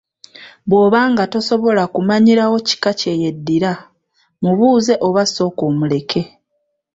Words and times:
Bw’obanga 0.69 1.23
tosobola 1.33 1.83
kumanyirawo 1.93 2.55
kika 2.67 2.91
kye 2.99 3.13
yeddira 3.21 3.71
mubuuze 4.41 4.93
oba 5.07 5.23
sooka 5.33 5.61
omuleke. 5.69 6.21